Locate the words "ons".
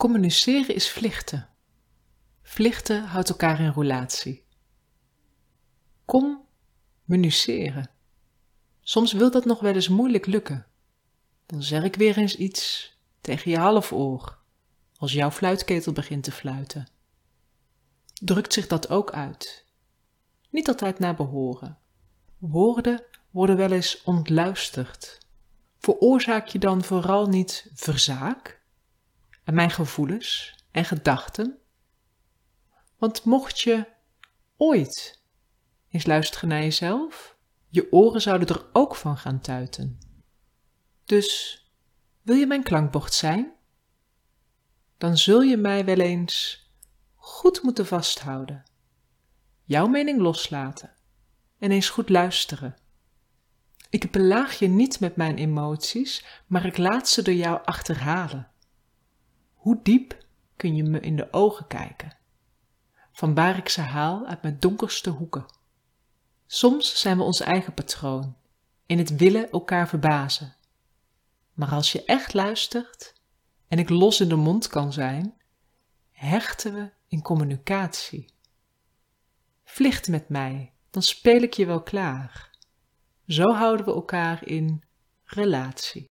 67.22-67.40